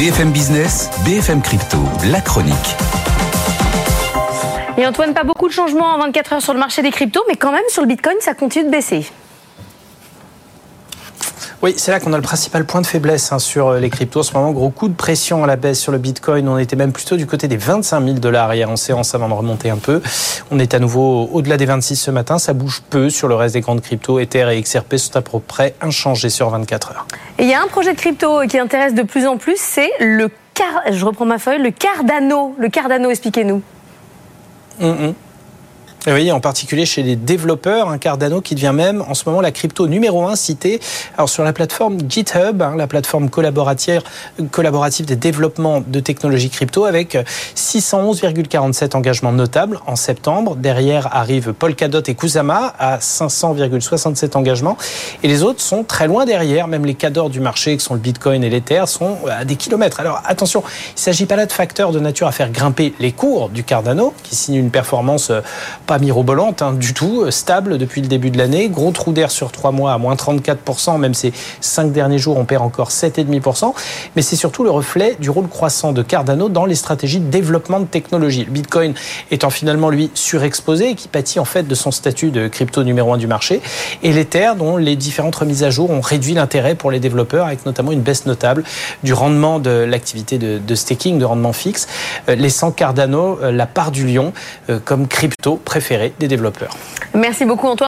BFM 0.00 0.30
Business, 0.30 0.88
BFM 1.04 1.42
Crypto, 1.42 1.76
la 2.10 2.22
chronique. 2.22 2.54
Et 4.78 4.86
Antoine, 4.86 5.12
pas 5.12 5.24
beaucoup 5.24 5.46
de 5.46 5.52
changements 5.52 5.92
en 5.92 5.98
24 5.98 6.32
heures 6.32 6.40
sur 6.40 6.54
le 6.54 6.58
marché 6.58 6.80
des 6.80 6.90
cryptos, 6.90 7.22
mais 7.28 7.36
quand 7.36 7.52
même 7.52 7.60
sur 7.68 7.82
le 7.82 7.88
Bitcoin, 7.88 8.16
ça 8.20 8.32
continue 8.32 8.64
de 8.64 8.70
baisser. 8.70 9.04
Oui, 11.62 11.74
c'est 11.76 11.90
là 11.90 12.00
qu'on 12.00 12.14
a 12.14 12.16
le 12.16 12.22
principal 12.22 12.64
point 12.64 12.80
de 12.80 12.86
faiblesse 12.86 13.32
hein, 13.32 13.38
sur 13.38 13.68
euh, 13.68 13.80
les 13.80 13.90
cryptos. 13.90 14.20
En 14.20 14.22
ce 14.22 14.32
moment, 14.32 14.50
gros 14.52 14.70
coup 14.70 14.88
de 14.88 14.94
pression 14.94 15.44
à 15.44 15.46
la 15.46 15.56
baisse 15.56 15.78
sur 15.78 15.92
le 15.92 15.98
Bitcoin. 15.98 16.48
On 16.48 16.56
était 16.56 16.74
même 16.74 16.90
plutôt 16.90 17.16
du 17.16 17.26
côté 17.26 17.48
des 17.48 17.58
25 17.58 18.02
000 18.02 18.18
dollars 18.18 18.54
hier 18.54 18.70
en 18.70 18.76
séance 18.76 19.14
avant 19.14 19.28
de 19.28 19.34
remonter 19.34 19.68
un 19.68 19.76
peu. 19.76 20.00
On 20.50 20.58
est 20.58 20.72
à 20.72 20.78
nouveau 20.78 21.28
au-delà 21.30 21.58
des 21.58 21.66
26 21.66 21.96
ce 21.96 22.10
matin. 22.10 22.38
Ça 22.38 22.54
bouge 22.54 22.80
peu 22.88 23.10
sur 23.10 23.28
le 23.28 23.34
reste 23.34 23.54
des 23.54 23.60
grandes 23.60 23.82
cryptos. 23.82 24.18
Ether 24.20 24.48
et 24.50 24.62
XRP 24.62 24.96
sont 24.96 25.18
à 25.18 25.20
peu 25.20 25.38
près 25.38 25.74
inchangés 25.82 26.30
sur 26.30 26.48
24 26.48 26.92
heures. 26.92 27.06
Et 27.38 27.42
il 27.42 27.50
y 27.50 27.54
a 27.54 27.60
un 27.60 27.66
projet 27.66 27.92
de 27.92 27.98
crypto 27.98 28.40
qui 28.48 28.58
intéresse 28.58 28.94
de 28.94 29.02
plus 29.02 29.26
en 29.26 29.36
plus, 29.36 29.58
c'est 29.58 29.90
le 30.00 30.30
car... 30.54 30.80
je 30.90 31.04
reprends 31.04 31.26
ma 31.26 31.38
feuille, 31.38 31.62
le 31.62 31.72
Cardano. 31.72 32.54
Le 32.58 32.70
Cardano, 32.70 33.10
expliquez-nous. 33.10 33.60
Hum, 34.80 34.96
hum. 34.98 35.14
Et 36.06 36.12
oui, 36.14 36.32
en 36.32 36.40
particulier 36.40 36.86
chez 36.86 37.02
les 37.02 37.14
développeurs, 37.14 37.90
un 37.90 37.98
Cardano 37.98 38.40
qui 38.40 38.54
devient 38.54 38.72
même 38.74 39.04
en 39.06 39.12
ce 39.12 39.28
moment 39.28 39.42
la 39.42 39.50
crypto 39.50 39.86
numéro 39.86 40.26
un 40.26 40.34
citée 40.34 40.80
alors 41.18 41.28
sur 41.28 41.44
la 41.44 41.52
plateforme 41.52 41.98
GitHub, 42.08 42.62
hein, 42.62 42.74
la 42.74 42.86
plateforme 42.86 43.28
collaborative, 43.28 44.00
collaborative 44.50 45.04
des 45.04 45.16
développements 45.16 45.82
de 45.86 46.00
technologies 46.00 46.48
crypto 46.48 46.86
avec 46.86 47.18
611,47 47.54 48.96
engagements 48.96 49.32
notables 49.32 49.78
en 49.86 49.94
septembre. 49.94 50.56
Derrière 50.56 51.14
arrivent 51.14 51.52
Polkadot 51.52 52.02
et 52.06 52.14
Kusama 52.14 52.72
à 52.78 52.96
500,67 52.96 54.38
engagements 54.38 54.78
et 55.22 55.28
les 55.28 55.42
autres 55.42 55.60
sont 55.60 55.84
très 55.84 56.06
loin 56.06 56.24
derrière, 56.24 56.66
même 56.66 56.86
les 56.86 56.94
cadors 56.94 57.28
du 57.28 57.40
marché 57.40 57.76
qui 57.76 57.84
sont 57.84 57.92
le 57.94 58.00
Bitcoin 58.00 58.42
et 58.42 58.48
l'Ether 58.48 58.84
sont 58.86 59.18
à 59.30 59.44
des 59.44 59.56
kilomètres. 59.56 60.00
Alors 60.00 60.22
attention, 60.24 60.62
il 60.62 60.94
ne 60.94 61.00
s'agit 61.00 61.26
pas 61.26 61.36
là 61.36 61.44
de 61.44 61.52
facteurs 61.52 61.92
de 61.92 62.00
nature 62.00 62.26
à 62.26 62.32
faire 62.32 62.50
grimper 62.50 62.94
les 63.00 63.12
cours 63.12 63.50
du 63.50 63.64
Cardano 63.64 64.14
qui 64.22 64.34
signe 64.34 64.54
une 64.54 64.70
performance 64.70 65.28
euh, 65.28 65.42
pas 65.90 65.98
mirobolante 65.98 66.62
hein, 66.62 66.72
du 66.72 66.94
tout, 66.94 67.22
euh, 67.22 67.32
stable 67.32 67.76
depuis 67.76 68.00
le 68.00 68.06
début 68.06 68.30
de 68.30 68.38
l'année. 68.38 68.68
Gros 68.68 68.92
trou 68.92 69.10
d'air 69.10 69.28
sur 69.32 69.50
trois 69.50 69.72
mois 69.72 69.92
à 69.92 69.98
moins 69.98 70.14
34%, 70.14 70.98
même 71.00 71.14
ces 71.14 71.32
cinq 71.60 71.90
derniers 71.90 72.18
jours, 72.18 72.38
on 72.38 72.44
perd 72.44 72.62
encore 72.62 72.90
7,5%. 72.90 73.74
Mais 74.14 74.22
c'est 74.22 74.36
surtout 74.36 74.62
le 74.62 74.70
reflet 74.70 75.16
du 75.18 75.30
rôle 75.30 75.48
croissant 75.48 75.90
de 75.90 76.02
Cardano 76.02 76.48
dans 76.48 76.64
les 76.64 76.76
stratégies 76.76 77.18
de 77.18 77.28
développement 77.28 77.80
de 77.80 77.86
technologie. 77.86 78.44
Le 78.44 78.52
Bitcoin 78.52 78.94
étant 79.32 79.50
finalement, 79.50 79.90
lui, 79.90 80.12
surexposé 80.14 80.90
et 80.90 80.94
qui 80.94 81.08
pâtit 81.08 81.40
en 81.40 81.44
fait 81.44 81.64
de 81.64 81.74
son 81.74 81.90
statut 81.90 82.30
de 82.30 82.46
crypto 82.46 82.84
numéro 82.84 83.12
un 83.12 83.18
du 83.18 83.26
marché. 83.26 83.60
Et 84.04 84.12
l'Ether, 84.12 84.52
dont 84.56 84.76
les 84.76 84.94
différentes 84.94 85.34
remises 85.34 85.64
à 85.64 85.70
jour 85.70 85.90
ont 85.90 86.00
réduit 86.00 86.34
l'intérêt 86.34 86.76
pour 86.76 86.92
les 86.92 87.00
développeurs, 87.00 87.46
avec 87.46 87.66
notamment 87.66 87.90
une 87.90 88.02
baisse 88.02 88.26
notable 88.26 88.62
du 89.02 89.12
rendement 89.12 89.58
de 89.58 89.70
l'activité 89.70 90.38
de, 90.38 90.74
staking, 90.76 91.18
de 91.18 91.24
rendement 91.24 91.52
fixe, 91.52 91.88
euh, 92.28 92.36
laissant 92.36 92.70
Cardano 92.70 93.40
euh, 93.42 93.50
la 93.50 93.66
part 93.66 93.90
du 93.90 94.06
lion 94.06 94.32
comme 94.84 95.08
crypto 95.08 95.56
préféré 95.80 96.12
des 96.18 96.28
développeurs. 96.28 96.76
Merci 97.14 97.46
beaucoup 97.46 97.66
Antoine. 97.66 97.78